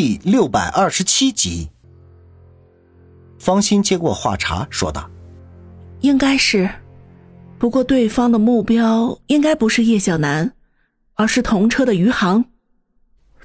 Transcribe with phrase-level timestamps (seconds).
[0.00, 1.70] 第六百二十七集。
[3.36, 5.10] 方心接过话茬，说道
[6.02, 6.70] ：“应该是，
[7.58, 10.52] 不过对方的目标应该不是叶小楠，
[11.14, 12.44] 而是同车的余杭。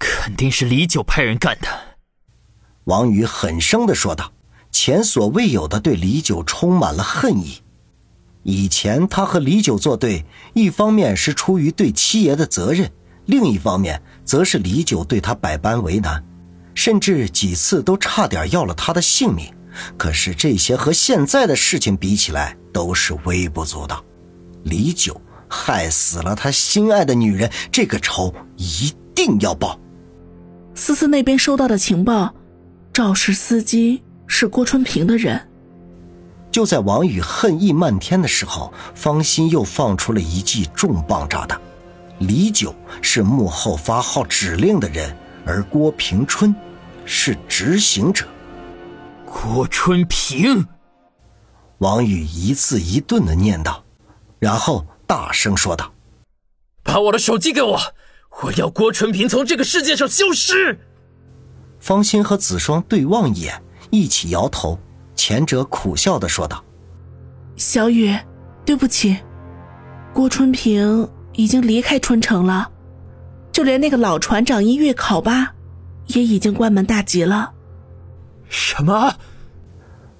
[0.00, 1.68] 肯定是李九派人干的。”
[2.82, 4.32] 王宇狠声的说道，
[4.72, 7.62] 前所未有的对李九充满了恨意。
[8.42, 10.24] 以前他和李九作对，
[10.54, 12.90] 一方面是出于对七爷的责任，
[13.26, 16.24] 另一方面则是李九对他百般为难，
[16.74, 19.52] 甚至几次都差点要了他的性命。
[19.96, 24.04] 可是这些和现在的事情比起来，都是微不足道。
[24.64, 29.78] 李九害死了他心爱的女人，这个仇一定要报。
[30.74, 32.34] 思思那边收到的情报，
[32.92, 35.40] 肇事司机是郭春平的人。
[36.50, 41.60] 就在王宇恨意漫天的时候，方心又放出了一记重磅炸弹。
[42.18, 46.54] 李九是幕后发号指令的人，而郭平春
[47.04, 48.26] 是执行者。
[49.24, 50.66] 郭春平，
[51.78, 53.84] 王宇一字一顿的念道，
[54.38, 55.92] 然后大声说道
[56.82, 57.78] ：“把我的手机给我，
[58.42, 60.78] 我要郭春平从这个世界上消失。”
[61.78, 64.78] 方心和子双对望一眼，一起摇头。
[65.14, 66.64] 前者苦笑的说道
[67.56, 68.16] ：“小雨，
[68.64, 69.18] 对不起，
[70.14, 72.70] 郭春平已经离开春城了，
[73.52, 75.54] 就连那个老船长音乐考吧，
[76.06, 77.52] 也已经关门大吉了。”
[78.48, 79.14] 什么？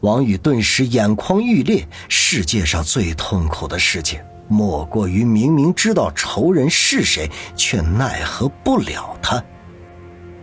[0.00, 1.88] 王宇顿时眼眶欲裂。
[2.08, 9.42] 世界上最痛苦的事情，莫过于明明知道仇人是谁，却奈何不了他。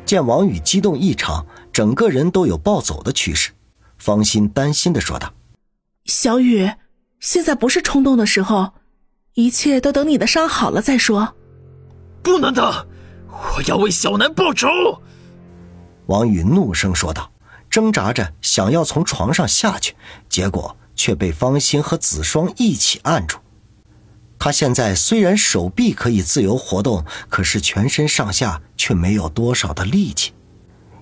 [0.05, 3.51] 见王宇激动异常，整个人都有暴走的趋势。
[3.97, 5.33] 方心担心的说道
[6.05, 6.71] ：“小雨，
[7.19, 8.73] 现在不是冲动的时候，
[9.35, 11.35] 一切都等你的伤好了再说。
[12.23, 12.65] 不能等，
[13.27, 14.67] 我要为小南报仇。”
[16.07, 17.29] 王宇怒声说道。
[17.69, 19.95] 挣扎着想要从床上下去，
[20.29, 23.39] 结果却被方心和子双一起按住。
[24.37, 30.33] 他现在虽然手臂可以自由活动，可是全身上下却没有多少的力气。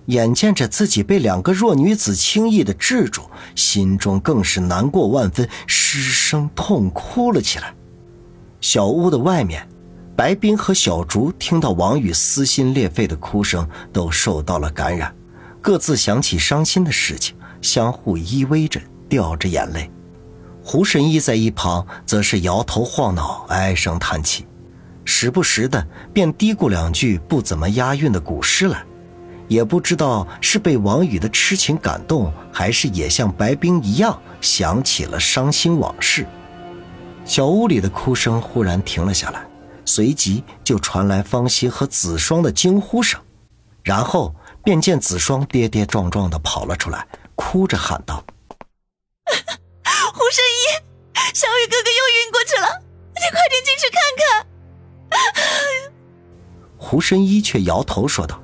[0.06, 3.24] 眼见着自己被两个弱女子轻易的制住，
[3.54, 7.76] 心中更是难过万分，失声痛哭了起来。
[8.62, 9.68] 小屋的外面，
[10.16, 15.14] 白冰和小竹听到王宇撕心裂肺的哭声，都受到了感染。
[15.62, 19.90] 各自想起伤心的事情，相互依偎着，掉着眼泪。
[20.64, 24.46] 胡神医在一旁则是摇头晃脑，唉声叹气，
[25.06, 28.84] 时不时的便嘀咕两句不怎么押韵的古诗来。
[29.48, 36.26] 也不知道是被王宇的痴情感动，还是也像白冰一样想起了伤心往事。
[37.26, 39.46] 小屋里的哭声忽然停了下来，
[39.86, 43.20] 随即就传来方心和子双的惊呼声，
[43.84, 44.36] 然后。
[44.64, 48.24] 便见子双跌跌撞撞的跑了出来，哭着喊道
[49.26, 50.78] ：“胡神医，
[51.34, 52.68] 小雨哥哥又晕过去了，
[53.16, 55.82] 你快点进去看看。”
[56.78, 58.40] 胡神医却摇头说道：“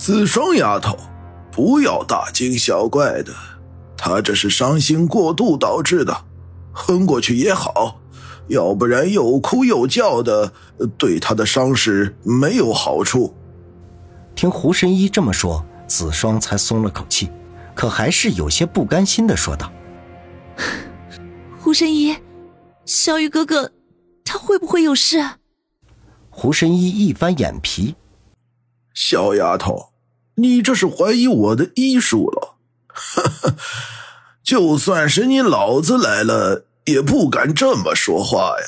[0.00, 0.96] 子双丫头，
[1.52, 3.30] 不要大惊小怪的，
[3.98, 6.24] 他这是伤心过度导致的，
[6.72, 8.00] 昏过去也好，
[8.48, 10.52] 要不然又哭又叫的，
[10.96, 13.34] 对他的伤势没有好处。”
[14.34, 17.30] 听胡神医这么说，子双才松了口气，
[17.74, 19.72] 可还是有些不甘心的说道
[21.58, 22.16] ：“胡神医，
[22.84, 23.72] 小雨哥哥，
[24.24, 25.24] 他会不会有事？”
[26.30, 27.96] 胡神医一翻眼皮
[28.94, 29.92] ：“小丫头，
[30.36, 32.54] 你这是怀疑我的医术了？
[34.44, 38.66] 就算是你老子来了，也不敢这么说话呀！”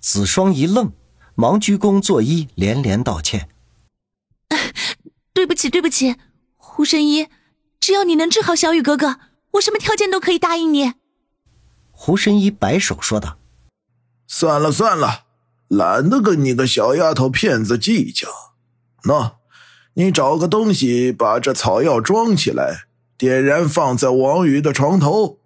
[0.00, 0.92] 子双一愣，
[1.34, 3.48] 忙鞠躬作揖，连连道歉。
[5.32, 6.16] 对不起，对不起，
[6.56, 7.28] 胡神医，
[7.80, 9.18] 只要你能治好小雨哥哥，
[9.52, 10.94] 我什么条件都可以答应你。
[11.90, 13.38] 胡神医摆手说道
[14.26, 15.24] ：“算了算了，
[15.68, 18.28] 懒得跟你个小丫头片子计较。
[19.04, 19.36] 那，
[19.94, 22.86] 你找个东西把这草药装起来，
[23.16, 25.38] 点燃放在王宇的床头。”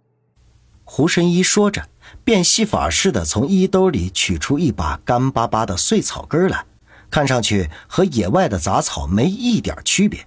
[0.92, 1.88] 胡神医说着，
[2.25, 6.66] 变戏法似的从衣兜里取出一把干巴巴的碎草根来。
[7.08, 10.26] 看上去和野外的杂草没一点区别。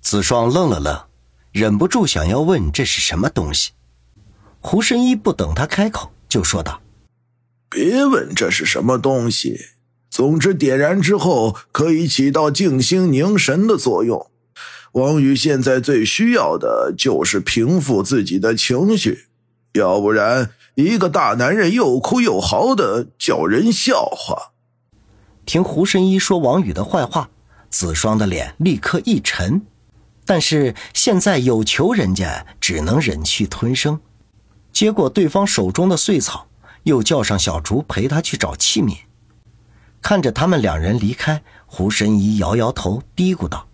[0.00, 0.96] 子双愣了愣，
[1.50, 3.72] 忍不住想要问这是什么东西。
[4.60, 6.80] 胡神医不等他开口，就说道
[7.68, 9.58] ：“别问这是什么东西，
[10.08, 14.30] 总之点燃之后可以起到静心凝神的作用。
[14.92, 19.26] 王宇现在最需要的就是平复自己的情绪，
[19.74, 24.52] 要不然一个大男人又哭又嚎的，叫人笑话。”
[25.46, 27.28] 听胡神医说王宇的坏话，
[27.68, 29.62] 子双的脸立刻一沉。
[30.24, 34.00] 但是现在有求人家，只能忍气吞声。
[34.72, 36.46] 接过对方手中的碎草，
[36.84, 38.96] 又叫上小竹陪他去找器皿。
[40.00, 43.68] 看着他们两人离开，胡神医摇摇头，嘀咕道：“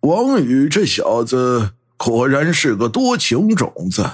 [0.00, 4.10] 王宇这小子果然是个多情种子，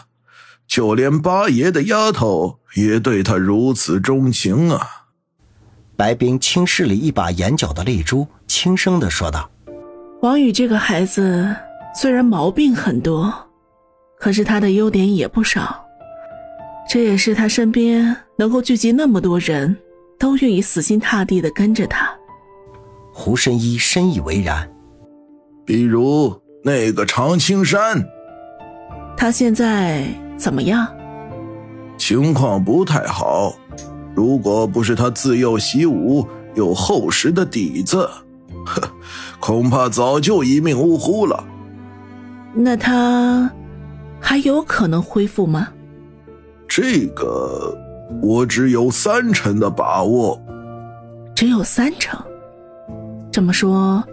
[0.74, 4.80] 就连八爷的丫头也对他如此钟情啊。”
[5.96, 9.48] 白冰轻拭了一把眼角的泪珠，轻声的说道。
[10.20, 11.54] 王宇这个孩子
[11.94, 13.32] 虽然毛病很多，
[14.18, 15.80] 可是他的优点也不少。
[16.90, 19.76] 这也是他身边能够聚集那么多人，
[20.18, 22.12] 都愿意死心塌地的跟着他。
[23.12, 24.68] 胡神医深以为然。
[25.64, 28.04] 比如那个常青山，
[29.16, 30.86] 他现在怎么样？
[31.96, 33.54] 情况不太好。
[34.14, 38.08] 如果不是他自幼习武，有厚实的底子。
[38.64, 38.82] 呵，
[39.40, 41.42] 恐怕早就一命呜呼了。
[42.52, 43.50] 那他
[44.20, 45.69] 还有可能恢复吗？
[46.69, 47.76] 这个
[48.22, 50.40] 我只有三成的把握。
[51.34, 52.20] 只有三成？
[53.32, 54.04] 这么说，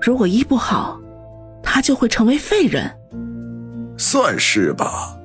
[0.00, 1.00] 如果医不好，
[1.62, 2.90] 他就会成为废人？
[3.96, 5.15] 算是吧。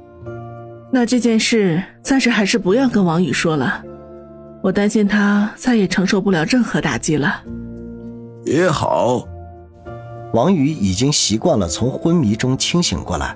[0.93, 3.81] 那这件事暂时还是不要跟王宇说了，
[4.61, 7.41] 我担心他再也承受不了任何打击了。
[8.45, 9.25] 也好，
[10.33, 13.35] 王宇已经习惯了从昏迷中清醒过来。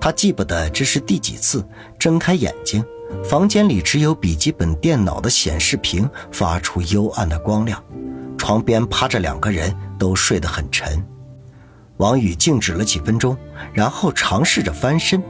[0.00, 1.62] 他记不得这是第几次
[1.98, 2.82] 睁开眼睛，
[3.24, 7.82] 房间里只有笔记本电脑的显示屏发出幽暗的光亮，
[8.38, 11.04] 床边趴着两个人，都睡得很沉。
[11.98, 13.36] 王宇静止了几分钟，
[13.72, 15.22] 然后尝试着翻身，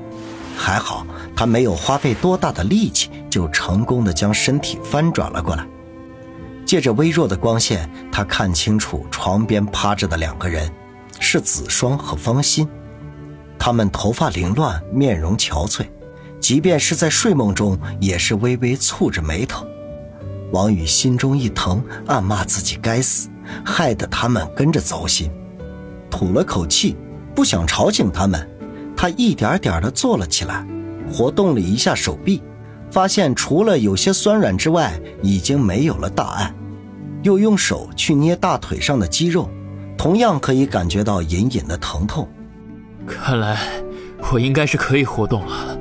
[0.57, 1.07] 还好
[1.37, 5.67] 他没有花费多大的力气，就成功的将身体翻转了过来。
[6.65, 10.69] 借着微弱的光线，他看清楚床边趴着的两个人，
[11.21, 12.67] 是子双和方心。
[13.59, 15.87] 他们头发凌乱，面容憔悴，
[16.41, 19.67] 即便是在睡梦中，也是微微蹙着眉头。
[20.53, 23.29] 王宇心中一疼，暗骂自己该死，
[23.65, 25.31] 害得他们跟着糟心。
[26.11, 26.97] 吐了口气，
[27.35, 28.49] 不想吵醒他们，
[28.97, 30.67] 他一点点的坐了起来，
[31.13, 32.43] 活动了一下手臂。
[32.91, 36.55] 发现除了有些酸软之外，已经没有了大碍。
[37.23, 39.51] 又用手去捏大腿上的肌肉，
[39.99, 42.29] 同样可以感觉到隐隐的疼痛。
[43.07, 43.59] 看来
[44.33, 45.77] 我应该是可以活动了。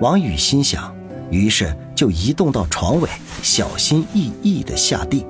[0.00, 0.94] 王宇心想，
[1.30, 3.08] 于是就移动到床尾，
[3.42, 5.26] 小心翼翼地下地。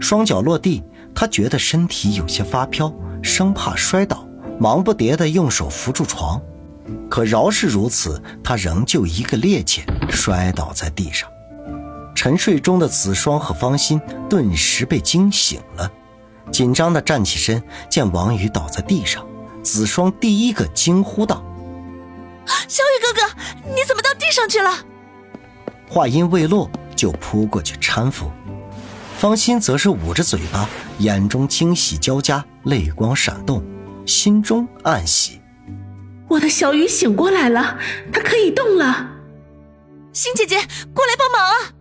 [0.00, 0.82] 双脚落地，
[1.14, 4.26] 他觉得身体有些发飘，生怕摔倒，
[4.62, 6.40] 忙不迭地用手扶住床。
[7.10, 11.28] 可饶是如此，他仍旧一个趔趄摔倒在地上。
[12.14, 14.00] 沉睡中的子双和方心
[14.30, 15.90] 顿时被惊醒了，
[16.52, 17.60] 紧张地站起身，
[17.90, 19.26] 见王宇倒在地上，
[19.64, 21.42] 子双第一个惊呼道
[22.68, 24.70] ：“小雨哥哥，你怎么到地上去了？”
[25.90, 28.30] 话音未落，就扑过去搀扶。
[29.18, 30.68] 方心则是捂着嘴巴，
[30.98, 33.60] 眼中惊喜交加，泪光闪动，
[34.06, 35.40] 心中暗喜。
[36.28, 37.78] 我的小雨醒过来了，
[38.12, 39.10] 他可以动了。
[40.12, 40.56] 星姐姐，
[40.94, 41.72] 过来帮忙啊！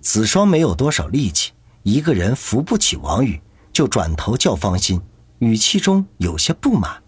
[0.00, 3.40] 子双没有多少力气，一个人扶不起王宇，
[3.72, 5.00] 就转头叫方心，
[5.38, 7.02] 语气中有些不满。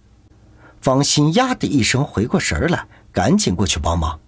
[0.80, 4.18] 方心呀的一声回过神来，赶紧过去帮忙。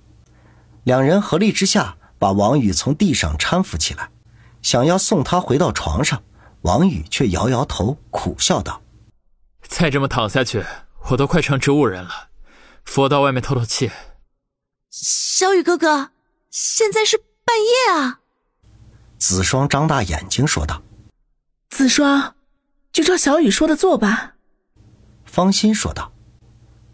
[0.84, 4.08] 两人合力之下，把王宇从地上搀扶起来，
[4.62, 6.22] 想要送他回到床上，
[6.62, 8.80] 王宇却摇摇头，苦笑道
[9.68, 10.64] ：“再这么躺下去。”
[11.10, 12.30] 我都快成植物人了，
[12.82, 13.90] 扶我到外面透透气。
[14.88, 16.12] 小雨哥哥，
[16.50, 18.20] 现在是半夜啊！
[19.18, 20.82] 子双张大眼睛说道
[21.68, 22.36] ：“子双，
[22.90, 24.36] 就照小雨说的做吧。”
[25.26, 26.10] 方心说道。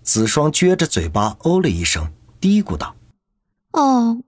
[0.02, 2.96] 子双撅着嘴巴哦了一声，嘀咕道
[3.70, 4.24] ：“哦，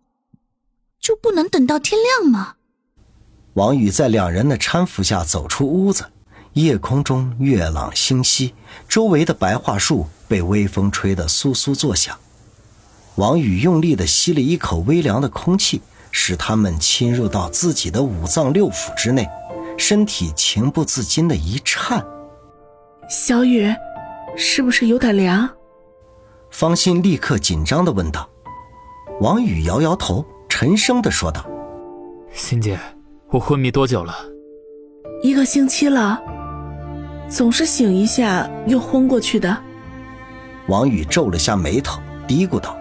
[1.00, 2.54] 就不能等到天亮吗？”
[3.54, 6.11] 王宇在两人的搀扶下走出屋子。
[6.54, 8.54] 夜空中月朗星稀，
[8.86, 12.14] 周围的白桦树被微风吹得簌簌作响。
[13.14, 15.80] 王宇用力地吸了一口微凉的空气，
[16.10, 19.26] 使它们侵入到自己的五脏六腑之内，
[19.78, 22.04] 身体情不自禁的一颤。
[23.08, 23.74] 小雨，
[24.36, 25.48] 是不是有点凉？
[26.50, 28.28] 方心立刻紧张地问道。
[29.20, 31.46] 王宇摇摇头，沉声地说道
[32.34, 32.78] ：“心姐，
[33.30, 34.14] 我昏迷多久了？
[35.22, 36.20] 一个星期了。”
[37.28, 39.56] 总是醒一下又昏过去的。
[40.68, 42.76] 王宇皱了下眉头，嘀咕道：“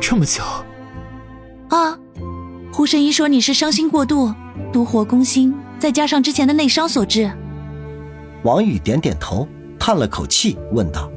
[0.00, 0.42] 这么久？
[1.68, 1.98] 啊，
[2.72, 4.34] 胡神医说你是伤心过度，
[4.72, 7.30] 毒火攻心，再加上之前的内伤所致。”
[8.44, 11.10] 王宇点点头，叹了口气，问道：“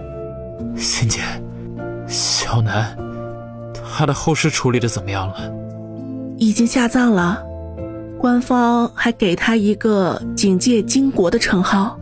[0.78, 1.20] 欣姐，
[2.08, 2.96] 小南，
[3.74, 5.52] 他的后事处理的怎么样了？
[6.38, 7.44] 已经下葬了，
[8.18, 12.00] 官方还给他一个警戒巾帼的称号。”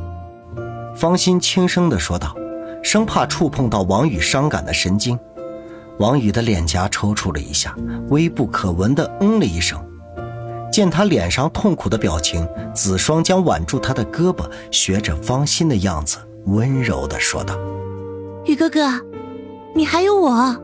[0.95, 2.35] 方心轻声的说道，
[2.83, 5.17] 生怕触碰到王宇伤感的神经。
[5.99, 7.75] 王宇的脸颊抽搐了一下，
[8.09, 9.79] 微不可闻的嗯了一声。
[10.71, 17.55] 见他脸上痛苦的表情，子双将挽住他的胳膊，学着方心的样子，温柔的说道
[18.45, 18.89] ：“宇哥哥，
[19.75, 20.55] 你还有我。”